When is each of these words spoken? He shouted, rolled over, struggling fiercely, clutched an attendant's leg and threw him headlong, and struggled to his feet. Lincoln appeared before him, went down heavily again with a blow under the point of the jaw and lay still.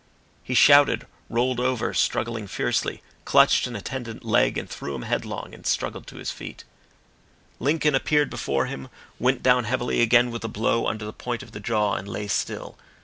He 0.43 0.55
shouted, 0.55 1.05
rolled 1.29 1.59
over, 1.59 1.93
struggling 1.93 2.47
fiercely, 2.47 3.03
clutched 3.23 3.67
an 3.67 3.75
attendant's 3.75 4.25
leg 4.25 4.57
and 4.57 4.67
threw 4.67 4.95
him 4.95 5.03
headlong, 5.03 5.53
and 5.53 5.63
struggled 5.63 6.07
to 6.07 6.15
his 6.15 6.31
feet. 6.31 6.63
Lincoln 7.59 7.93
appeared 7.93 8.31
before 8.31 8.65
him, 8.65 8.87
went 9.19 9.43
down 9.43 9.65
heavily 9.65 10.01
again 10.01 10.31
with 10.31 10.43
a 10.43 10.47
blow 10.47 10.87
under 10.87 11.05
the 11.05 11.13
point 11.13 11.43
of 11.43 11.51
the 11.51 11.59
jaw 11.59 11.93
and 11.93 12.07
lay 12.07 12.27
still. 12.27 12.79